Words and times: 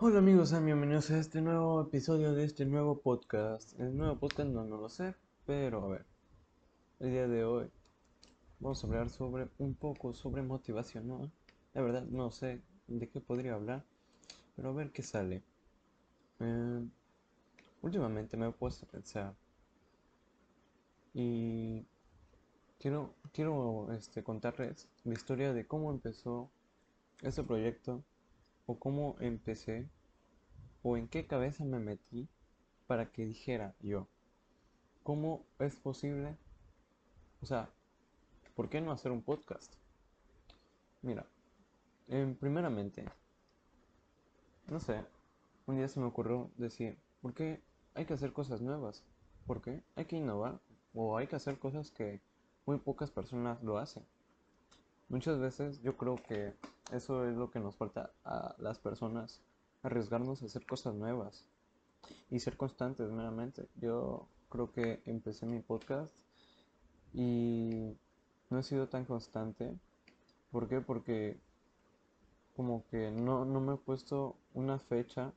Hola 0.00 0.20
amigos, 0.20 0.50
sean 0.50 0.64
bienvenidos 0.64 1.10
a 1.10 1.18
este 1.18 1.40
nuevo 1.40 1.82
episodio 1.82 2.32
de 2.32 2.44
este 2.44 2.64
nuevo 2.64 3.00
podcast. 3.00 3.76
El 3.80 3.96
nuevo 3.96 4.16
podcast 4.16 4.48
no, 4.48 4.64
lo 4.64 4.88
sé, 4.88 5.16
pero 5.44 5.84
a 5.84 5.88
ver. 5.88 6.06
El 7.00 7.10
día 7.10 7.26
de 7.26 7.42
hoy 7.42 7.68
vamos 8.60 8.84
a 8.84 8.86
hablar 8.86 9.10
sobre 9.10 9.48
un 9.58 9.74
poco 9.74 10.14
sobre 10.14 10.42
motivación, 10.42 11.08
¿no? 11.08 11.32
La 11.74 11.82
verdad 11.82 12.04
no 12.04 12.30
sé 12.30 12.62
de 12.86 13.08
qué 13.08 13.20
podría 13.20 13.54
hablar, 13.54 13.82
pero 14.54 14.68
a 14.68 14.72
ver 14.72 14.92
qué 14.92 15.02
sale. 15.02 15.42
Eh, 16.38 16.88
últimamente 17.82 18.36
me 18.36 18.46
he 18.46 18.52
puesto 18.52 18.86
a 18.86 18.90
pensar 18.90 19.34
y 21.12 21.84
quiero, 22.78 23.16
quiero 23.32 23.92
este, 23.94 24.22
contarles 24.22 24.88
la 25.02 25.14
historia 25.14 25.52
de 25.52 25.66
cómo 25.66 25.90
empezó 25.90 26.52
este 27.20 27.42
proyecto 27.42 28.04
o 28.68 28.78
cómo 28.78 29.16
empecé 29.18 29.88
o 30.82 30.98
en 30.98 31.08
qué 31.08 31.26
cabeza 31.26 31.64
me 31.64 31.78
metí 31.78 32.28
para 32.86 33.10
que 33.10 33.24
dijera 33.24 33.74
yo, 33.80 34.06
¿cómo 35.02 35.46
es 35.58 35.74
posible? 35.76 36.36
O 37.40 37.46
sea, 37.46 37.70
¿por 38.54 38.68
qué 38.68 38.82
no 38.82 38.92
hacer 38.92 39.10
un 39.10 39.22
podcast? 39.22 39.74
Mira, 41.00 41.26
primeramente, 42.40 43.06
no 44.66 44.80
sé, 44.80 45.02
un 45.66 45.76
día 45.76 45.88
se 45.88 45.98
me 45.98 46.06
ocurrió 46.06 46.50
decir, 46.58 46.98
¿por 47.22 47.32
qué 47.32 47.62
hay 47.94 48.04
que 48.04 48.12
hacer 48.12 48.34
cosas 48.34 48.60
nuevas? 48.60 49.02
¿Por 49.46 49.62
qué 49.62 49.82
hay 49.96 50.04
que 50.04 50.16
innovar? 50.16 50.60
O 50.92 51.16
hay 51.16 51.26
que 51.26 51.36
hacer 51.36 51.58
cosas 51.58 51.90
que 51.90 52.20
muy 52.66 52.76
pocas 52.76 53.10
personas 53.10 53.62
lo 53.62 53.78
hacen. 53.78 54.04
Muchas 55.08 55.38
veces 55.38 55.80
yo 55.80 55.96
creo 55.96 56.16
que 56.22 56.54
eso 56.92 57.26
es 57.26 57.36
lo 57.36 57.50
que 57.50 57.60
nos 57.60 57.76
falta 57.76 58.10
a 58.24 58.54
las 58.58 58.78
personas, 58.78 59.42
arriesgarnos 59.82 60.42
a 60.42 60.46
hacer 60.46 60.66
cosas 60.66 60.94
nuevas 60.94 61.46
y 62.30 62.40
ser 62.40 62.56
constantes 62.56 63.10
meramente. 63.10 63.68
Yo 63.76 64.28
creo 64.48 64.72
que 64.72 65.02
empecé 65.06 65.46
mi 65.46 65.60
podcast 65.60 66.12
y 67.12 67.96
no 68.50 68.58
he 68.58 68.62
sido 68.62 68.88
tan 68.88 69.04
constante. 69.04 69.76
¿Por 70.50 70.68
qué? 70.68 70.80
Porque 70.80 71.38
como 72.56 72.84
que 72.88 73.10
no, 73.10 73.44
no 73.44 73.60
me 73.60 73.74
he 73.74 73.78
puesto 73.78 74.36
una 74.54 74.78
fecha 74.78 75.32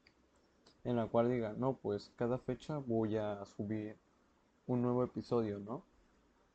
en 0.84 0.96
la 0.96 1.08
cual 1.08 1.30
diga, 1.30 1.54
no, 1.54 1.74
pues 1.74 2.12
cada 2.16 2.40
fecha 2.40 2.78
voy 2.78 3.18
a 3.18 3.46
subir 3.46 3.98
un 4.66 4.82
nuevo 4.82 5.04
episodio, 5.04 5.60
¿no? 5.60 5.84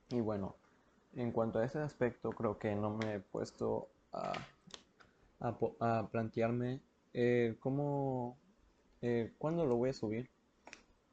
Y 0.09 0.21
bueno, 0.21 0.57
en 1.15 1.33
cuanto 1.33 1.59
a 1.59 1.65
ese 1.65 1.81
aspecto, 1.81 2.31
creo 2.31 2.59
que 2.59 2.75
no 2.75 2.91
me 2.91 3.15
he 3.15 3.21
puesto 3.21 3.89
a, 4.13 4.33
a, 5.41 6.09
plantearme 6.11 6.81
eh, 7.15 7.57
cómo, 7.61 8.37
eh, 9.03 9.33
cuándo 9.39 9.67
lo 9.67 9.77
voy 9.77 9.91
a 9.91 9.95
subir. 9.95 10.31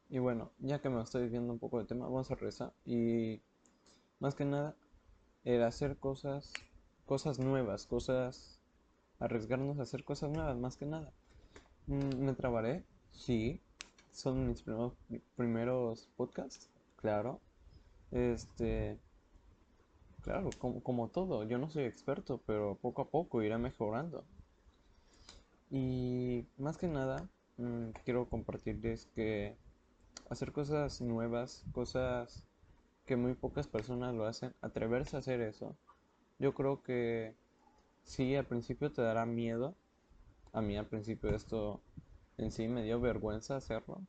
Y 0.10 0.20
bueno, 0.20 0.52
ya 0.60 0.80
que 0.80 0.90
me 0.90 1.02
estoy 1.02 1.28
viendo 1.30 1.52
un 1.52 1.60
poco 1.60 1.80
de 1.80 1.86
tema, 1.86 2.06
vamos 2.06 2.30
a 2.30 2.36
rezar. 2.36 2.74
Y 2.86 3.42
más 4.20 4.36
que 4.36 4.46
nada, 4.46 4.76
el 5.44 5.64
hacer 5.64 5.98
cosas, 5.98 6.54
cosas 7.06 7.40
nuevas, 7.40 7.88
cosas, 7.88 8.60
arriesgarnos 9.20 9.80
a 9.80 9.84
hacer 9.84 10.04
cosas 10.04 10.32
nuevas, 10.32 10.58
más 10.58 10.78
que 10.78 10.86
nada. 10.86 11.12
Mm, 11.88 12.26
¿Me 12.26 12.34
trabaré? 12.34 12.84
Sí. 13.12 13.62
Son 14.12 14.48
mis 14.48 14.62
primeros, 14.62 14.94
primeros 15.36 16.10
podcasts, 16.16 16.70
claro. 16.98 17.42
Este, 18.12 19.00
Claro, 20.24 20.58
como, 20.58 20.82
como 20.82 21.10
todo, 21.10 21.44
yo 21.44 21.60
no 21.60 21.70
soy 21.70 21.84
experto, 21.84 22.42
pero 22.48 22.80
poco 22.82 23.04
a 23.04 23.10
poco 23.12 23.44
irá 23.44 23.60
mejorando. 23.60 24.26
Y 25.70 26.46
más 26.58 26.78
que 26.78 26.88
nada, 26.88 27.28
mm, 27.58 27.90
quiero 28.06 28.30
compartirles 28.30 29.08
que 29.16 29.56
hacer 30.30 30.52
cosas 30.52 31.02
nuevas, 31.02 31.66
cosas 31.74 32.44
que 33.06 33.16
muy 33.18 33.34
pocas 33.36 33.68
personas 33.68 34.16
lo 34.16 34.26
hacen, 34.26 34.54
atreverse 34.62 35.16
a 35.16 35.20
hacer 35.20 35.42
eso, 35.42 35.76
yo 36.40 36.54
creo 36.54 36.84
que 36.84 37.36
sí, 38.04 38.36
al 38.36 38.46
principio 38.46 38.92
te 38.92 39.02
dará 39.02 39.26
miedo. 39.26 39.76
A 40.54 40.62
mí 40.62 40.78
al 40.78 40.88
principio 40.88 41.36
esto 41.36 41.82
en 42.38 42.52
sí 42.52 42.68
me 42.68 42.84
dio 42.84 43.00
vergüenza 43.02 43.58
hacerlo. 43.58 44.02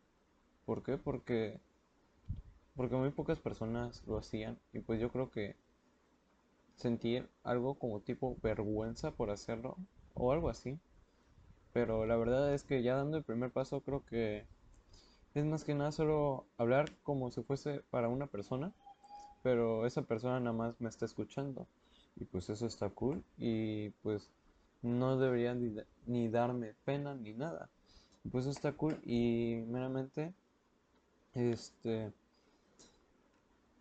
¿Por 0.66 0.82
qué? 0.84 0.98
Porque, 0.98 1.60
porque 2.76 2.96
muy 2.96 3.10
pocas 3.10 3.38
personas 3.38 4.02
lo 4.06 4.18
hacían 4.18 4.58
y 4.72 4.80
pues 4.80 5.00
yo 5.00 5.10
creo 5.10 5.30
que 5.30 5.56
sentir 6.76 7.28
algo 7.42 7.74
como 7.74 8.00
tipo 8.00 8.36
vergüenza 8.42 9.10
por 9.12 9.30
hacerlo 9.30 9.76
o 10.14 10.32
algo 10.32 10.48
así. 10.48 10.78
Pero 11.72 12.06
la 12.06 12.16
verdad 12.16 12.54
es 12.54 12.64
que 12.64 12.82
ya 12.82 12.96
dando 12.96 13.16
el 13.16 13.24
primer 13.24 13.50
paso 13.50 13.80
creo 13.80 14.04
que 14.04 14.46
es 15.34 15.44
más 15.44 15.64
que 15.64 15.74
nada 15.74 15.92
solo 15.92 16.46
hablar 16.56 16.90
como 17.02 17.30
si 17.30 17.42
fuese 17.42 17.80
para 17.90 18.08
una 18.08 18.26
persona, 18.26 18.72
pero 19.42 19.86
esa 19.86 20.02
persona 20.02 20.38
nada 20.38 20.52
más 20.52 20.80
me 20.80 20.88
está 20.88 21.04
escuchando. 21.04 21.66
Y 22.16 22.24
pues 22.24 22.48
eso 22.48 22.66
está 22.66 22.88
cool 22.90 23.24
y 23.36 23.90
pues 24.02 24.30
no 24.82 25.18
debería 25.18 25.56
ni, 26.06 26.28
darme 26.28 26.74
pena 26.84 27.14
ni 27.14 27.32
nada. 27.32 27.68
pues 28.30 28.46
está 28.46 28.72
cool 28.72 28.96
y 29.04 29.64
meramente 29.66 30.32
este 31.34 32.12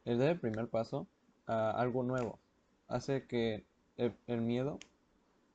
el 0.06 0.18
dar 0.18 0.30
el 0.30 0.40
primer 0.40 0.68
paso 0.68 1.08
a 1.46 1.72
algo 1.72 2.04
nuevo 2.04 2.40
hace 2.88 3.26
que 3.28 3.66
el, 3.98 4.42
miedo, 4.42 4.80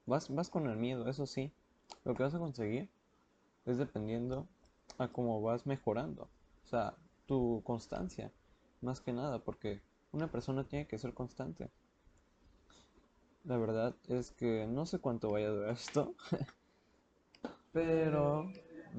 vas, 0.06 0.32
vas 0.34 0.48
con 0.48 0.68
el 0.68 0.76
miedo, 0.76 1.08
eso 1.08 1.26
sí, 1.26 1.52
lo 2.04 2.14
que 2.14 2.22
vas 2.22 2.34
a 2.34 2.38
conseguir 2.38 2.88
es 3.66 3.78
dependiendo 3.78 4.46
a 4.98 5.08
cómo 5.08 5.40
vas 5.42 5.66
mejorando, 5.66 6.28
o 6.64 6.68
sea, 6.68 6.96
tu 7.26 7.62
constancia, 7.64 8.32
más 8.80 9.00
que 9.00 9.12
nada, 9.12 9.40
porque 9.40 9.82
una 10.12 10.30
persona 10.30 10.64
tiene 10.64 10.86
que 10.86 10.98
ser 10.98 11.12
constante. 11.14 11.70
La 13.44 13.56
verdad 13.56 13.94
es 14.08 14.30
que 14.30 14.66
no 14.66 14.86
sé 14.86 14.98
cuánto 14.98 15.30
vaya 15.30 15.48
a 15.48 15.50
durar 15.50 15.70
esto, 15.72 16.14
pero, 17.72 18.50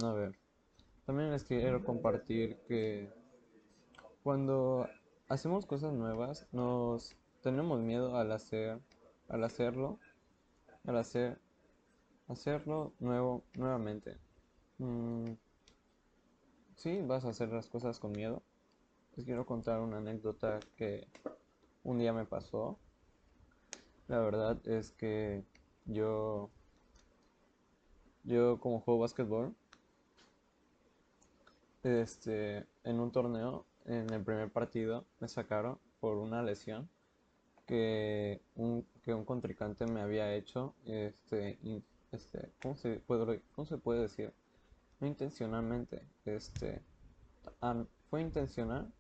a 0.04 0.14
ver, 0.14 0.38
también 1.06 1.32
les 1.32 1.44
quiero 1.44 1.84
compartir 1.84 2.58
que 2.68 3.12
cuando 4.24 4.88
hacemos 5.28 5.66
cosas 5.66 5.94
nuevas 5.94 6.48
nos 6.52 7.16
tenemos 7.42 7.80
miedo 7.82 8.18
al 8.18 8.32
hacer, 8.32 8.80
al 9.28 9.44
hacerlo, 9.44 10.00
al 10.86 10.98
hacer, 10.98 11.40
hacerlo 12.28 12.94
nuevo, 13.00 13.44
nuevamente. 13.54 14.18
Mm, 14.78 15.34
sí, 16.76 17.02
vas 17.02 17.26
a 17.26 17.30
hacer 17.30 17.50
las 17.50 17.68
cosas 17.70 18.00
con 18.00 18.12
miedo. 18.12 18.42
Les 19.16 19.26
quiero 19.26 19.46
contar 19.46 19.80
una 19.80 19.98
anécdota 19.98 20.60
que 20.76 21.08
un 21.84 22.00
día 22.00 22.14
me 22.14 22.26
pasó. 22.26 22.78
La 24.08 24.20
verdad 24.20 24.60
es 24.68 24.92
que 24.92 25.44
yo, 25.86 26.50
yo 28.24 28.60
como 28.60 28.82
juego 28.82 29.02
básquetbol, 29.02 29.56
este, 31.84 32.66
en 32.84 33.00
un 33.00 33.12
torneo, 33.12 33.66
en 33.86 34.12
el 34.12 34.24
primer 34.24 34.52
partido, 34.52 35.06
me 35.20 35.28
sacaron 35.28 35.80
por 36.00 36.18
una 36.18 36.42
lesión 36.44 36.90
que 37.70 38.42
un, 38.56 38.84
que 39.04 39.14
un 39.14 39.24
contrincante 39.24 39.86
me 39.86 40.02
había 40.02 40.34
hecho, 40.34 40.74
este, 40.86 41.60
este, 42.12 42.52
¿cómo 42.60 42.76
se 42.76 42.96
puede, 43.00 43.44
cómo 43.54 43.68
se 43.68 43.78
puede 43.78 44.02
decir? 44.02 44.34
No 45.00 45.06
intencionalmente, 45.06 46.02
este, 46.26 46.82
fue 48.10 48.22
intencional, 48.22 48.92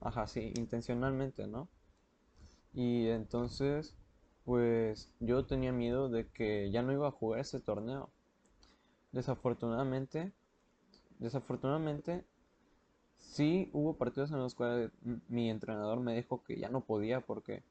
ajá, 0.00 0.28
sí, 0.28 0.52
intencionalmente, 0.54 1.48
¿no? 1.48 1.68
Y 2.74 3.08
entonces, 3.08 3.96
pues 4.44 5.12
yo 5.18 5.44
tenía 5.44 5.72
miedo 5.72 6.08
de 6.08 6.28
que 6.28 6.70
ya 6.70 6.82
no 6.82 6.92
iba 6.92 7.08
a 7.08 7.10
jugar 7.10 7.40
ese 7.40 7.58
torneo. 7.58 8.08
Desafortunadamente, 9.10 10.32
desafortunadamente 11.18 12.24
Sí, 13.18 13.70
hubo 13.72 13.94
partidos 13.94 14.30
en 14.30 14.38
los 14.38 14.54
cuales 14.54 14.90
mi 15.28 15.50
entrenador 15.50 16.00
me 16.00 16.14
dijo 16.14 16.42
que 16.42 16.58
ya 16.58 16.68
no 16.68 16.80
podía 16.80 17.20
porque 17.20 17.62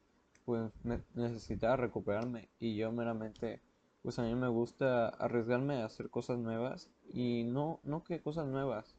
pues 0.45 0.71
necesitaba 1.13 1.75
recuperarme 1.75 2.47
y 2.59 2.75
yo 2.77 2.91
meramente 2.91 3.59
pues 4.01 4.17
a 4.19 4.23
mí 4.23 4.33
me 4.33 4.47
gusta 4.47 5.09
arriesgarme 5.09 5.81
a 5.81 5.85
hacer 5.85 6.09
cosas 6.09 6.37
nuevas 6.37 6.89
y 7.11 7.43
no 7.43 7.79
no 7.83 8.03
que 8.03 8.21
cosas 8.21 8.47
nuevas, 8.47 8.95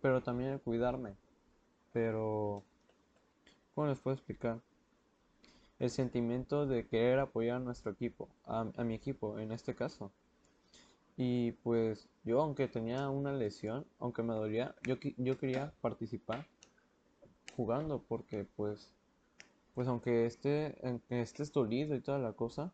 pero 0.00 0.22
también 0.22 0.58
cuidarme. 0.60 1.16
Pero 1.92 2.62
¿cómo 3.74 3.88
les 3.88 4.00
puedo 4.00 4.14
explicar? 4.14 4.60
El 5.78 5.90
sentimiento 5.90 6.66
de 6.66 6.86
querer 6.86 7.18
apoyar 7.18 7.56
a 7.56 7.60
nuestro 7.60 7.92
equipo, 7.92 8.28
a 8.46 8.64
mi 8.84 8.94
equipo 8.94 9.38
en 9.38 9.52
este 9.52 9.74
caso. 9.74 10.10
Y 11.18 11.52
pues 11.52 12.08
yo, 12.24 12.40
aunque 12.40 12.66
tenía 12.68 13.10
una 13.10 13.32
lesión, 13.32 13.84
aunque 13.98 14.22
me 14.22 14.32
dolía, 14.34 14.74
yo, 14.84 14.96
yo 15.18 15.36
quería 15.36 15.74
participar 15.82 16.46
jugando 17.56 18.02
porque 18.08 18.46
pues, 18.56 18.88
pues 19.74 19.88
aunque, 19.88 20.26
esté, 20.26 20.76
estés 21.10 21.52
dolido 21.52 21.94
y 21.96 22.00
toda 22.00 22.18
la 22.18 22.32
cosa, 22.32 22.72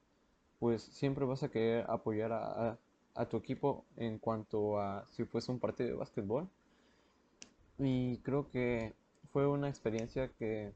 pues 0.61 0.83
siempre 0.83 1.25
vas 1.25 1.43
a 1.43 1.51
querer 1.51 1.87
apoyar 1.89 2.33
a, 2.33 2.79
a 3.15 3.27
tu 3.27 3.39
equipo 3.39 3.85
en 3.97 4.19
cuanto 4.19 4.79
a 4.79 5.07
si 5.09 5.25
fuese 5.25 5.51
un 5.51 5.59
partido 5.61 5.89
de 5.89 5.97
básquetbol. 5.97 6.49
Y 7.79 8.19
creo 8.19 8.51
que 8.51 8.95
fue 9.33 9.47
una 9.47 9.69
experiencia 9.69 10.29
que 10.39 10.73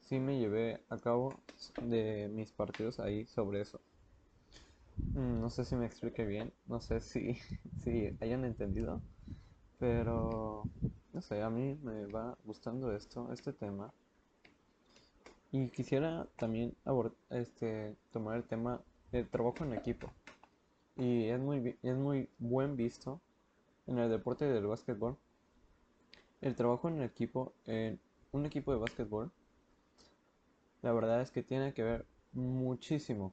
sí 0.00 0.18
me 0.20 0.38
llevé 0.38 0.80
a 0.88 0.98
cabo 0.98 1.40
de 1.82 2.28
mis 2.32 2.52
partidos 2.52 3.00
ahí 3.00 3.26
sobre 3.26 3.60
eso. 3.60 3.80
Mm, 5.14 5.40
no 5.40 5.50
sé 5.50 5.64
si 5.64 5.76
me 5.76 5.86
explique 5.86 6.24
bien, 6.24 6.52
no 6.66 6.80
sé 6.80 7.00
si, 7.00 7.34
si 7.82 8.16
hayan 8.20 8.44
entendido, 8.44 9.02
pero 9.78 10.68
no 11.12 11.20
sé, 11.22 11.42
a 11.42 11.50
mí 11.50 11.78
me 11.82 12.06
va 12.06 12.36
gustando 12.44 12.94
esto, 12.94 13.32
este 13.32 13.52
tema. 13.52 13.92
Y 15.50 15.70
quisiera 15.70 16.28
también 16.36 16.76
este, 17.30 17.96
tomar 18.12 18.36
el 18.36 18.44
tema 18.44 18.82
del 19.12 19.28
trabajo 19.28 19.64
en 19.64 19.72
equipo. 19.72 20.12
Y 20.96 21.24
es 21.24 21.40
muy, 21.40 21.78
es 21.82 21.96
muy 21.96 22.28
buen 22.38 22.76
visto 22.76 23.20
en 23.86 23.98
el 23.98 24.10
deporte 24.10 24.44
del 24.44 24.66
básquetbol. 24.66 25.16
El 26.40 26.54
trabajo 26.54 26.88
en 26.88 27.02
equipo, 27.02 27.54
en 27.66 27.98
un 28.32 28.46
equipo 28.46 28.72
de 28.72 28.78
básquetbol, 28.78 29.30
la 30.82 30.92
verdad 30.92 31.22
es 31.22 31.30
que 31.30 31.42
tiene 31.42 31.72
que 31.72 31.82
ver 31.82 32.06
muchísimo. 32.32 33.32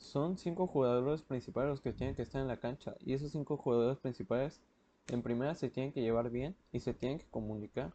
Son 0.00 0.38
cinco 0.38 0.66
jugadores 0.66 1.22
principales 1.22 1.70
los 1.70 1.80
que 1.82 1.92
tienen 1.92 2.16
que 2.16 2.22
estar 2.22 2.40
en 2.40 2.48
la 2.48 2.56
cancha. 2.56 2.96
Y 3.00 3.12
esos 3.12 3.30
cinco 3.30 3.58
jugadores 3.58 3.98
principales, 3.98 4.60
en 5.08 5.22
primera, 5.22 5.54
se 5.54 5.68
tienen 5.68 5.92
que 5.92 6.00
llevar 6.00 6.30
bien 6.30 6.56
y 6.72 6.80
se 6.80 6.94
tienen 6.94 7.18
que 7.18 7.28
comunicar. 7.28 7.92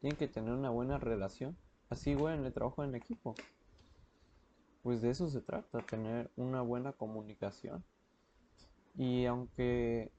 Tienen 0.00 0.16
que 0.16 0.26
tener 0.26 0.52
una 0.52 0.70
buena 0.70 0.98
relación. 0.98 1.56
Así, 1.90 2.10
igual 2.10 2.38
en 2.38 2.46
el 2.46 2.52
trabajo 2.52 2.82
en 2.82 2.94
equipo. 2.94 3.34
Pues 4.82 5.02
de 5.02 5.10
eso 5.10 5.28
se 5.28 5.42
trata, 5.42 5.78
tener 5.80 6.30
una 6.36 6.62
buena 6.62 6.92
comunicación. 6.92 7.84
Y 8.96 9.26
aunque 9.26 10.10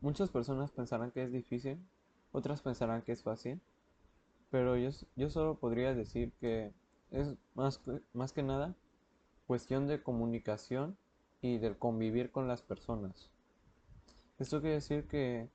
muchas 0.00 0.30
personas 0.30 0.70
pensarán 0.70 1.10
que 1.10 1.24
es 1.24 1.32
difícil, 1.32 1.78
otras 2.32 2.62
pensarán 2.62 3.02
que 3.02 3.12
es 3.12 3.22
fácil, 3.22 3.60
pero 4.50 4.76
yo, 4.76 4.90
yo 5.16 5.30
solo 5.30 5.58
podría 5.58 5.94
decir 5.94 6.32
que 6.40 6.72
es 7.10 7.34
más, 7.54 7.80
más 8.12 8.32
que 8.32 8.42
nada 8.42 8.76
cuestión 9.50 9.88
de 9.88 10.00
comunicación 10.00 10.96
y 11.42 11.58
del 11.58 11.76
convivir 11.76 12.30
con 12.30 12.46
las 12.46 12.62
personas. 12.62 13.32
Esto 14.38 14.60
quiere 14.60 14.76
decir 14.76 15.08
que 15.08 15.48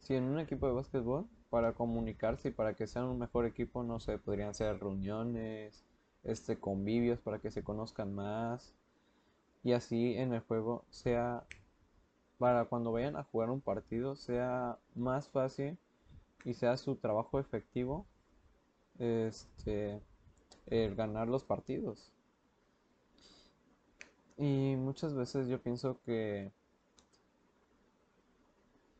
si 0.00 0.16
en 0.16 0.24
un 0.24 0.40
equipo 0.40 0.66
de 0.66 0.72
básquetbol, 0.72 1.28
para 1.50 1.72
comunicarse 1.74 2.48
y 2.48 2.50
para 2.50 2.74
que 2.74 2.88
sean 2.88 3.04
un 3.04 3.20
mejor 3.20 3.46
equipo, 3.46 3.84
no 3.84 4.00
sé, 4.00 4.18
podrían 4.18 4.54
ser 4.54 4.80
reuniones, 4.80 5.84
este, 6.24 6.58
convivios 6.58 7.20
para 7.20 7.38
que 7.38 7.52
se 7.52 7.62
conozcan 7.62 8.12
más 8.12 8.74
y 9.62 9.70
así 9.70 10.16
en 10.16 10.34
el 10.34 10.40
juego 10.40 10.84
sea 10.90 11.44
para 12.38 12.64
cuando 12.64 12.90
vayan 12.90 13.14
a 13.14 13.22
jugar 13.22 13.50
un 13.50 13.60
partido 13.60 14.16
sea 14.16 14.80
más 14.96 15.28
fácil 15.28 15.78
y 16.44 16.54
sea 16.54 16.76
su 16.76 16.96
trabajo 16.96 17.38
efectivo 17.38 18.04
este 18.98 20.02
el 20.66 20.96
ganar 20.96 21.28
los 21.28 21.44
partidos 21.44 22.12
y 24.40 24.74
muchas 24.76 25.14
veces 25.14 25.48
yo 25.48 25.60
pienso 25.62 26.00
que 26.00 26.50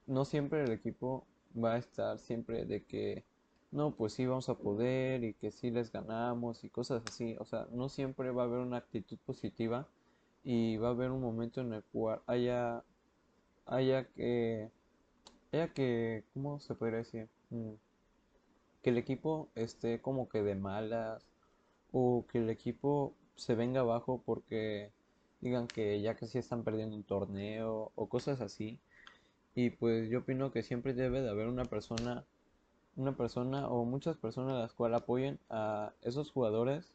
no 0.06 0.26
siempre 0.26 0.64
el 0.64 0.70
equipo 0.70 1.26
va 1.56 1.74
a 1.74 1.78
estar 1.78 2.18
siempre 2.18 2.66
de 2.66 2.84
que 2.84 3.24
no, 3.70 3.96
pues 3.96 4.12
sí 4.12 4.26
vamos 4.26 4.50
a 4.50 4.58
poder 4.58 5.24
y 5.24 5.32
que 5.34 5.50
sí 5.50 5.70
les 5.70 5.92
ganamos 5.92 6.62
y 6.62 6.68
cosas 6.68 7.02
así. 7.06 7.36
O 7.38 7.46
sea, 7.46 7.66
no 7.70 7.88
siempre 7.88 8.30
va 8.32 8.42
a 8.42 8.46
haber 8.46 8.58
una 8.58 8.78
actitud 8.78 9.16
positiva 9.24 9.88
y 10.44 10.76
va 10.76 10.88
a 10.88 10.90
haber 10.90 11.10
un 11.10 11.22
momento 11.22 11.62
en 11.62 11.72
el 11.72 11.84
cual 11.84 12.20
haya, 12.26 12.84
haya 13.64 14.08
que, 14.08 14.70
haya 15.52 15.72
que, 15.72 16.24
¿cómo 16.34 16.60
se 16.60 16.74
podría 16.74 16.98
decir? 16.98 17.30
Mm, 17.48 17.74
que 18.82 18.90
el 18.90 18.98
equipo 18.98 19.48
esté 19.54 20.02
como 20.02 20.28
que 20.28 20.42
de 20.42 20.54
malas 20.54 21.26
o 21.92 22.26
que 22.30 22.38
el 22.38 22.50
equipo 22.50 23.14
se 23.36 23.54
venga 23.54 23.80
abajo 23.80 24.22
porque 24.26 24.92
digan 25.40 25.66
que 25.68 26.00
ya 26.00 26.16
sí 26.16 26.38
están 26.38 26.64
perdiendo 26.64 26.96
un 26.96 27.04
torneo 27.04 27.92
o 27.94 28.08
cosas 28.08 28.40
así. 28.40 28.78
Y 29.54 29.70
pues 29.70 30.08
yo 30.10 30.20
opino 30.20 30.52
que 30.52 30.62
siempre 30.62 30.94
debe 30.94 31.22
de 31.22 31.30
haber 31.30 31.48
una 31.48 31.64
persona 31.64 32.24
una 32.96 33.16
persona 33.16 33.68
o 33.68 33.84
muchas 33.84 34.16
personas 34.16 34.58
las 34.58 34.72
cuales 34.74 35.00
apoyen 35.00 35.38
a 35.48 35.92
esos 36.02 36.30
jugadores 36.30 36.92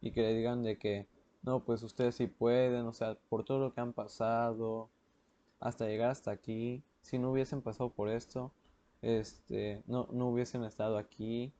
y 0.00 0.10
que 0.12 0.22
le 0.22 0.34
digan 0.34 0.62
de 0.62 0.78
que 0.78 1.06
no, 1.42 1.60
pues 1.64 1.82
ustedes 1.82 2.16
sí 2.16 2.26
pueden, 2.26 2.86
o 2.86 2.92
sea, 2.92 3.16
por 3.28 3.44
todo 3.44 3.60
lo 3.60 3.72
que 3.72 3.80
han 3.80 3.92
pasado 3.92 4.90
hasta 5.60 5.86
llegar 5.86 6.10
hasta 6.10 6.32
aquí, 6.32 6.82
si 7.02 7.18
no 7.18 7.30
hubiesen 7.30 7.62
pasado 7.62 7.90
por 7.90 8.10
esto, 8.10 8.52
este, 9.02 9.82
no, 9.86 10.08
no 10.12 10.28
hubiesen 10.28 10.64
estado 10.64 10.98
aquí, 10.98 11.52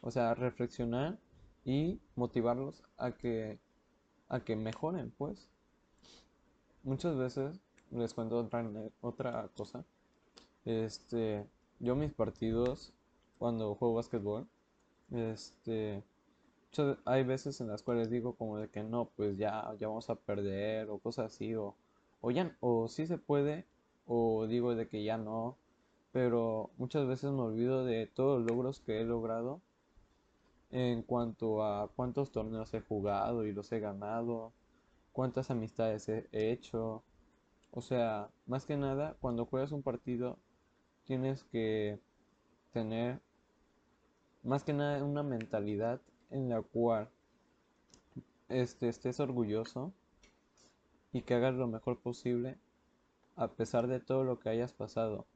o 0.00 0.10
sea, 0.10 0.34
reflexionar 0.34 1.18
y 1.64 2.00
motivarlos 2.14 2.82
a 2.96 3.12
que 3.12 3.58
a 4.28 4.40
que 4.40 4.56
mejoren, 4.56 5.10
pues. 5.10 5.48
Muchas 6.82 7.16
veces 7.16 7.60
les 7.90 8.14
cuento 8.14 8.38
otra, 8.38 8.64
otra 9.00 9.48
cosa. 9.56 9.84
Este, 10.64 11.46
yo 11.80 11.96
mis 11.96 12.12
partidos 12.12 12.92
cuando 13.38 13.74
juego 13.74 13.94
básquetbol. 13.94 14.46
Este, 15.10 16.02
hay 17.04 17.24
veces 17.24 17.60
en 17.60 17.68
las 17.68 17.82
cuales 17.82 18.10
digo 18.10 18.34
como 18.34 18.58
de 18.58 18.68
que 18.68 18.82
no, 18.82 19.06
pues 19.16 19.38
ya, 19.38 19.72
ya 19.78 19.88
vamos 19.88 20.10
a 20.10 20.16
perder 20.16 20.90
o 20.90 20.98
cosas 20.98 21.32
así, 21.32 21.54
o, 21.54 21.74
o 22.20 22.30
ya, 22.30 22.56
o 22.60 22.88
sí 22.88 23.06
se 23.06 23.18
puede, 23.18 23.66
o 24.06 24.46
digo 24.46 24.74
de 24.74 24.88
que 24.88 25.02
ya 25.02 25.16
no, 25.16 25.56
pero 26.12 26.70
muchas 26.76 27.06
veces 27.06 27.30
me 27.32 27.40
olvido 27.40 27.84
de 27.84 28.06
todos 28.06 28.40
los 28.40 28.50
logros 28.50 28.80
que 28.80 29.00
he 29.00 29.04
logrado 29.04 29.60
en 30.70 31.02
cuanto 31.02 31.64
a 31.64 31.88
cuántos 31.88 32.30
torneos 32.30 32.72
he 32.74 32.80
jugado 32.80 33.46
y 33.46 33.52
los 33.52 33.72
he 33.72 33.80
ganado, 33.80 34.52
cuántas 35.18 35.50
amistades 35.50 36.08
he 36.08 36.28
hecho, 36.30 37.02
o 37.72 37.80
sea, 37.80 38.30
más 38.46 38.66
que 38.66 38.76
nada, 38.76 39.16
cuando 39.18 39.46
juegas 39.46 39.72
un 39.72 39.82
partido 39.82 40.38
tienes 41.06 41.42
que 41.42 41.98
tener 42.70 43.20
más 44.44 44.62
que 44.62 44.74
nada 44.74 45.02
una 45.02 45.24
mentalidad 45.24 46.00
en 46.30 46.48
la 46.48 46.62
cual 46.62 47.08
este, 48.48 48.88
estés 48.88 49.18
orgulloso 49.18 49.92
y 51.12 51.22
que 51.22 51.34
hagas 51.34 51.56
lo 51.56 51.66
mejor 51.66 51.98
posible 51.98 52.56
a 53.34 53.48
pesar 53.48 53.88
de 53.88 53.98
todo 53.98 54.22
lo 54.22 54.38
que 54.38 54.50
hayas 54.50 54.72
pasado. 54.72 55.26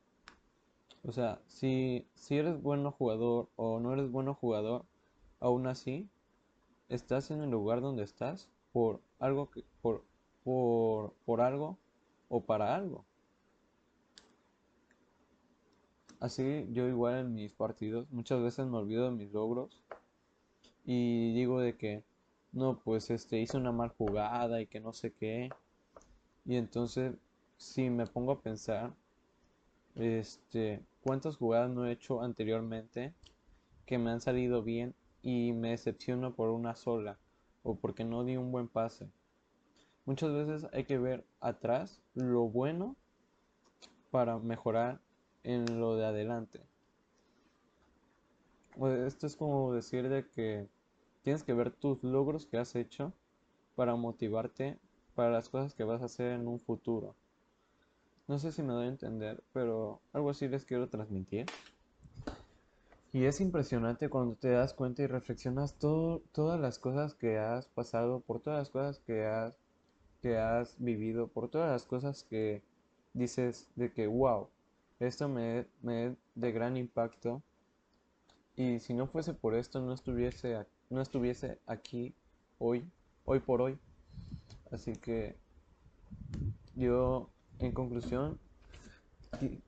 O 1.03 1.11
sea, 1.11 1.41
si, 1.49 2.07
si 2.15 2.37
eres 2.37 2.63
bueno 2.63 2.93
jugador 2.93 3.49
o 3.57 3.81
no 3.81 3.95
eres 3.95 4.13
bueno 4.13 4.33
jugador, 4.33 4.85
aún 5.41 5.67
así 5.67 6.09
estás 6.89 7.33
en 7.33 7.43
el 7.43 7.51
lugar 7.51 7.81
donde 7.81 8.05
estás 8.05 8.49
por 8.73 9.01
algo 9.23 9.51
que 9.51 9.65
por, 9.81 10.05
por, 10.43 11.15
por 11.25 11.41
algo 11.41 11.79
o 12.29 12.45
para 12.45 12.75
algo. 12.75 13.05
Así 16.19 16.67
yo 16.73 16.89
igual 16.89 17.19
en 17.21 17.35
mis 17.35 17.53
partidos 17.53 18.11
muchas 18.11 18.43
veces 18.43 18.67
me 18.67 18.79
olvido 18.79 19.05
de 19.05 19.17
mis 19.17 19.33
logros 19.33 19.81
y 20.85 21.33
digo 21.35 21.61
de 21.61 21.77
que 21.77 22.03
no, 22.51 22.81
pues 22.81 23.11
este 23.11 23.41
hice 23.41 23.57
una 23.57 23.73
mal 23.73 23.91
jugada 23.91 24.61
y 24.61 24.67
que 24.67 24.81
no 24.81 24.93
sé 24.93 25.13
qué. 25.13 25.51
Y 26.45 26.57
entonces 26.57 27.15
si 27.57 27.91
me 27.91 28.07
pongo 28.07 28.33
a 28.33 28.41
pensar 28.41 28.93
este 29.95 30.83
cuántas 31.01 31.37
jugadas 31.37 31.71
no 31.71 31.87
he 31.87 31.93
hecho 31.93 32.23
anteriormente 32.23 33.15
que 33.87 33.99
me 33.99 34.11
han 34.11 34.21
salido 34.21 34.65
bien 34.65 34.95
y 35.23 35.53
me 35.53 35.71
decepciono 35.71 36.35
por 36.35 36.51
una 36.51 36.75
sola 36.75 37.19
o 37.63 37.75
porque 37.77 38.05
no 38.05 38.25
di 38.25 38.37
un 38.37 38.53
buen 38.53 38.69
pase. 38.69 39.09
Muchas 40.05 40.33
veces 40.33 40.67
hay 40.73 40.85
que 40.85 40.99
ver 40.99 41.25
atrás 41.41 42.03
lo 42.15 42.49
bueno 42.49 42.97
para 44.11 44.39
mejorar 44.39 45.01
en 45.45 45.81
lo 45.81 45.97
de 45.97 46.05
adelante. 46.07 46.61
Esto 49.07 49.27
es 49.27 49.37
como 49.37 49.73
decir 49.75 50.09
de 50.09 50.27
que 50.29 50.69
tienes 51.23 51.45
que 51.45 51.53
ver 51.53 51.71
tus 51.71 52.03
logros 52.03 52.47
que 52.47 52.59
has 52.59 52.75
hecho 52.75 53.13
para 53.75 53.97
motivarte 53.97 54.79
para 55.15 55.31
las 55.31 55.49
cosas 55.49 55.75
que 55.75 55.85
vas 55.85 56.03
a 56.03 56.07
hacer 56.07 56.33
en 56.33 56.49
un 56.49 56.59
futuro. 56.59 57.15
No 58.29 58.39
sé 58.39 58.51
si 58.53 58.63
me 58.63 58.73
doy 58.73 58.87
a 58.87 58.89
entender, 58.89 59.43
pero 59.53 60.01
algo 60.13 60.31
así 60.31 60.49
les 60.49 60.65
quiero 60.65 60.89
transmitir. 60.89 61.49
Y 63.13 63.27
es 63.27 63.43
impresionante 63.43 64.09
cuando 64.09 64.37
te 64.37 64.49
das 64.49 64.73
cuenta 64.73 65.03
y 65.03 65.07
reflexionas 65.07 65.75
todo, 65.79 66.23
todas 66.33 66.59
las 66.59 66.79
cosas 66.79 67.15
que 67.15 67.39
has 67.39 67.69
pasado, 67.69 68.21
por 68.21 68.41
todas 68.41 68.61
las 68.61 68.71
cosas 68.71 69.01
que 69.01 69.27
has, 69.27 69.55
que 70.23 70.39
has 70.39 70.75
vivido, 70.79 71.29
por 71.29 71.51
todas 71.51 71.71
las 71.71 71.85
cosas 71.85 72.25
que 72.25 72.63
dices 73.13 73.69
de 73.77 73.93
que, 73.93 74.07
wow, 74.07 74.49
esto 74.99 75.29
me, 75.29 75.59
es 75.61 76.17
de 76.35 76.53
gran 76.53 76.79
impacto 76.79 77.43
y 78.57 78.79
si 78.79 78.95
no 78.95 79.07
fuese 79.07 79.35
por 79.35 79.55
esto 79.55 79.81
no 79.83 79.93
estuviese, 79.93 80.67
no 80.89 81.03
estuviese 81.03 81.59
aquí 81.67 82.15
hoy, 82.59 82.83
hoy 83.27 83.41
por 83.41 83.61
hoy. 83.61 83.79
Así 84.71 84.93
que 84.95 85.37
yo, 86.77 87.29
en 87.59 87.73
conclusión, 87.73 88.39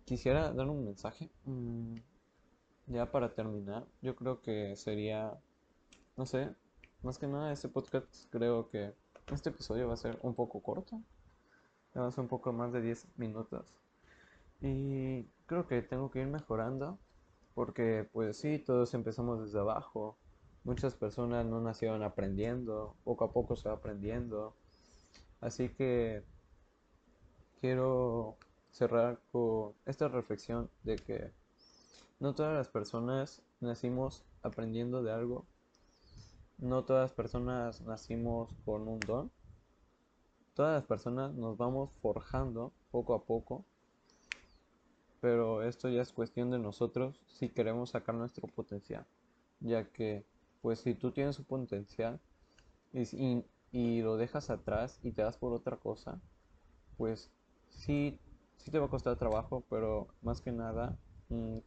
quisiera 0.07 0.51
dar 0.51 0.69
un 0.69 0.85
mensaje. 0.87 1.29
Mm, 1.45 1.97
ya 2.87 3.11
para 3.11 3.35
terminar, 3.35 3.87
yo 4.03 4.15
creo 4.17 4.41
que 4.43 4.77
sería, 4.77 5.39
no 6.17 6.27
sé, 6.27 6.55
más 7.03 7.19
que 7.19 7.27
nada 7.27 7.53
este 7.53 7.69
podcast 7.69 8.07
creo 8.31 8.69
que 8.71 8.95
este 9.33 9.51
episodio 9.51 9.89
va 9.89 9.95
a 9.95 9.99
ser 9.99 10.19
un 10.23 10.35
poco 10.35 10.61
corto. 10.63 11.03
Va 11.97 12.09
a 12.09 12.11
ser 12.11 12.23
un 12.23 12.29
poco 12.29 12.53
más 12.53 12.73
de 12.73 12.83
10 12.83 13.19
minutos. 13.19 13.75
Y 14.61 15.25
creo 15.47 15.67
que 15.67 15.83
tengo 15.83 16.11
que 16.11 16.21
ir 16.21 16.27
mejorando. 16.27 16.99
Porque 17.55 18.09
pues 18.13 18.39
sí, 18.39 18.59
todos 18.59 18.95
empezamos 18.95 19.41
desde 19.41 19.61
abajo. 19.61 20.19
Muchas 20.65 20.95
personas 20.95 21.47
no 21.47 21.61
nacieron 21.61 22.03
aprendiendo. 22.03 22.97
Poco 23.05 23.25
a 23.25 23.33
poco 23.33 23.57
se 23.57 23.69
va 23.69 23.77
aprendiendo. 23.77 24.55
Así 25.41 25.69
que 25.69 26.25
quiero 27.61 28.37
cerrar 28.71 29.21
con 29.31 29.73
esta 29.87 30.09
reflexión 30.09 30.71
de 30.83 30.97
que 30.97 31.33
no 32.19 32.35
todas 32.35 32.55
las 32.57 32.69
personas 32.69 33.45
nacimos 33.61 34.27
aprendiendo 34.43 35.03
de 35.05 35.13
algo. 35.13 35.47
No 36.59 36.85
todas 36.85 37.05
las 37.11 37.13
personas 37.15 37.81
nacimos 37.83 38.57
con 38.65 38.89
un 38.89 39.07
don. 39.07 39.31
Todas 40.55 40.73
las 40.75 40.85
personas 40.87 41.35
nos 41.35 41.57
vamos 41.59 41.93
forjando 42.01 42.73
poco 42.91 43.15
a 43.15 43.25
poco. 43.25 43.67
Pero 45.21 45.63
esto 45.63 45.89
ya 45.89 46.03
es 46.03 46.13
cuestión 46.13 46.51
de 46.51 46.59
nosotros 46.59 47.21
si 47.27 47.49
queremos 47.51 47.91
sacar 47.91 48.15
nuestro 48.15 48.47
potencial. 48.49 49.07
Ya 49.61 49.91
que, 49.91 50.27
pues 50.61 50.81
si 50.81 50.95
tú 50.95 51.13
tienes 51.13 51.39
un 51.39 51.47
potencial 51.47 52.21
y, 52.93 53.45
y 53.73 54.03
lo 54.03 54.17
dejas 54.17 54.51
atrás 54.51 55.01
y 55.03 55.13
te 55.13 55.23
das 55.23 55.39
por 55.39 55.53
otra 55.55 55.79
cosa, 55.79 56.21
pues 56.97 57.33
sí, 57.71 58.21
sí 58.57 58.71
te 58.71 58.79
va 58.81 58.87
a 58.87 58.91
costar 58.91 59.19
trabajo, 59.19 59.65
pero 59.71 60.09
más 60.23 60.43
que 60.43 60.53
nada, 60.53 60.99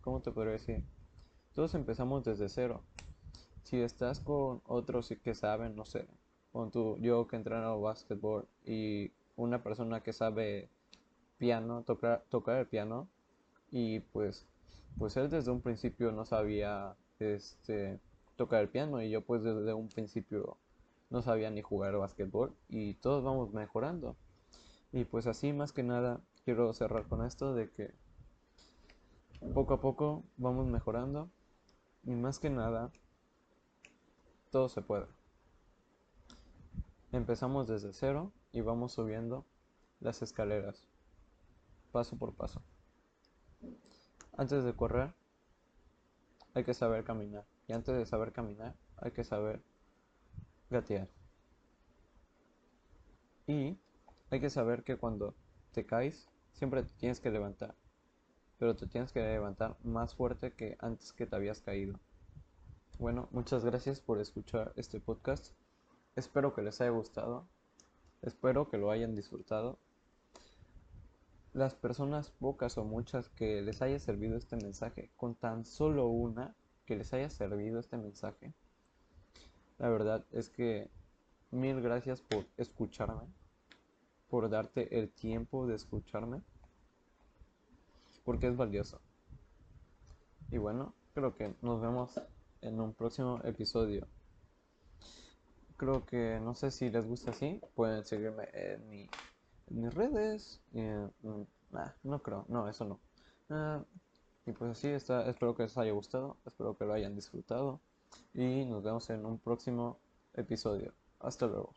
¿cómo 0.01 0.21
te 0.21 0.31
podría 0.31 0.53
decir? 0.53 0.83
Todos 1.53 1.73
empezamos 1.75 2.23
desde 2.23 2.49
cero. 2.49 2.83
Si 3.63 3.81
estás 3.81 4.19
con 4.19 4.61
otros 4.65 5.13
que 5.23 5.35
saben, 5.35 5.75
no 5.75 5.85
sé, 5.85 6.07
con 6.51 6.71
tu, 6.71 6.97
yo 6.97 7.27
que 7.27 7.35
entreno 7.35 7.81
básquetbol 7.81 8.47
y 8.63 9.11
una 9.35 9.63
persona 9.63 10.01
que 10.01 10.13
sabe 10.13 10.69
piano, 11.37 11.83
tocar, 11.83 12.23
tocar 12.29 12.57
el 12.57 12.67
piano, 12.67 13.07
y 13.71 13.99
pues, 13.99 14.45
pues 14.97 15.17
él 15.17 15.29
desde 15.29 15.51
un 15.51 15.61
principio 15.61 16.11
no 16.11 16.25
sabía 16.25 16.95
este, 17.19 17.99
tocar 18.35 18.61
el 18.61 18.69
piano 18.69 19.01
y 19.01 19.09
yo 19.09 19.21
pues 19.21 19.43
desde 19.43 19.73
un 19.73 19.89
principio 19.89 20.57
no 21.09 21.21
sabía 21.21 21.49
ni 21.49 21.61
jugar 21.61 21.97
básquetbol 21.97 22.55
y 22.69 22.95
todos 22.95 23.23
vamos 23.23 23.53
mejorando. 23.53 24.15
Y 24.91 25.05
pues 25.05 25.27
así 25.27 25.53
más 25.53 25.73
que 25.73 25.83
nada 25.83 26.21
quiero 26.45 26.73
cerrar 26.73 27.07
con 27.07 27.25
esto 27.25 27.53
de 27.53 27.69
que 27.69 27.93
poco 29.53 29.73
a 29.73 29.81
poco 29.81 30.23
vamos 30.37 30.67
mejorando 30.67 31.29
y 32.03 32.11
más 32.11 32.39
que 32.39 32.49
nada 32.49 32.91
todo 34.51 34.69
se 34.69 34.81
puede. 34.81 35.07
Empezamos 37.11 37.67
desde 37.67 37.93
cero 37.93 38.31
y 38.51 38.61
vamos 38.61 38.93
subiendo 38.93 39.45
las 39.99 40.21
escaleras 40.21 40.87
paso 41.91 42.17
por 42.17 42.35
paso. 42.35 42.61
Antes 44.37 44.63
de 44.63 44.73
correr 44.73 45.13
hay 46.53 46.63
que 46.63 46.73
saber 46.73 47.03
caminar 47.03 47.45
y 47.67 47.73
antes 47.73 47.95
de 47.95 48.05
saber 48.05 48.31
caminar 48.31 48.75
hay 48.97 49.11
que 49.11 49.23
saber 49.23 49.63
gatear. 50.69 51.09
Y 53.47 53.77
hay 54.29 54.39
que 54.41 54.49
saber 54.49 54.83
que 54.83 54.97
cuando 54.97 55.33
te 55.71 55.85
caes, 55.85 56.27
siempre 56.53 56.83
tienes 56.99 57.21
que 57.21 57.31
levantar. 57.31 57.75
Pero 58.57 58.75
te 58.75 58.87
tienes 58.87 59.11
que 59.11 59.21
levantar 59.21 59.77
más 59.83 60.15
fuerte 60.15 60.53
que 60.53 60.77
antes 60.79 61.13
que 61.13 61.25
te 61.25 61.35
habías 61.35 61.61
caído. 61.61 61.99
Bueno, 62.99 63.27
muchas 63.31 63.63
gracias 63.63 64.01
por 64.01 64.19
escuchar 64.19 64.73
este 64.75 64.99
podcast. 64.99 65.53
Espero 66.15 66.53
que 66.53 66.63
les 66.63 66.81
haya 66.81 66.89
gustado. 66.89 67.47
Espero 68.21 68.69
que 68.69 68.77
lo 68.77 68.89
hayan 68.89 69.15
disfrutado. 69.15 69.77
Las 71.53 71.75
personas 71.75 72.31
pocas 72.31 72.77
o 72.77 72.83
muchas 72.83 73.29
que 73.29 73.61
les 73.61 73.81
haya 73.81 73.99
servido 73.99 74.37
este 74.37 74.55
mensaje, 74.55 75.11
con 75.15 75.35
tan 75.35 75.65
solo 75.65 76.07
una 76.07 76.55
que 76.85 76.95
les 76.95 77.13
haya 77.13 77.29
servido 77.29 77.79
este 77.79 77.97
mensaje, 77.97 78.53
la 79.77 79.89
verdad 79.89 80.25
es 80.31 80.49
que 80.49 80.89
mil 81.51 81.81
gracias 81.81 82.21
por 82.21 82.45
escucharme 82.57 83.27
por 84.29 84.49
darte 84.49 84.99
el 84.99 85.09
tiempo 85.09 85.67
de 85.67 85.75
escucharme, 85.75 86.41
porque 88.27 88.47
es 88.47 88.57
valioso. 88.57 88.99
Y 90.51 90.57
bueno, 90.57 90.93
creo 91.13 91.33
que 91.33 91.55
nos 91.61 91.79
vemos 91.79 92.19
en 92.59 92.81
un 92.81 92.93
próximo 92.93 93.39
episodio. 93.45 94.05
Creo 95.77 96.05
que 96.05 96.37
no 96.41 96.53
sé 96.53 96.71
si 96.71 96.89
les 96.89 97.07
gusta 97.07 97.31
así, 97.31 97.61
pueden 97.73 98.03
seguirme 98.03 98.49
en, 98.51 98.89
mi, 98.89 99.09
mis 99.69 99.93
redes. 99.93 100.59
Mm, 100.73 101.05
no 102.03 102.21
creo, 102.21 102.43
no, 102.49 102.67
eso 102.67 102.83
no. 102.83 102.99
Ah, 103.49 103.85
y 104.45 104.51
pues 104.51 104.71
así 104.71 104.89
está, 104.89 105.25
espero 105.29 105.55
que 105.55 105.63
les 105.63 105.77
haya 105.77 105.93
gustado, 105.93 106.35
espero 106.45 106.77
que 106.77 106.83
lo 106.83 106.91
hayan 106.95 107.15
disfrutado 107.15 107.79
y 108.33 108.65
nos 108.65 108.83
vemos 108.83 109.09
en 109.09 109.25
un 109.25 109.39
próximo 109.39 110.01
episodio. 110.33 110.93
Hasta 111.21 111.47
luego. 111.47 111.73